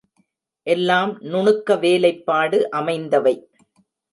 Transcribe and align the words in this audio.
எல்லாம் 0.67 1.11
நுணுக்க 1.25 1.77
வேலைப்பாடு 1.79 2.69
அமைந்தவை. 2.71 3.35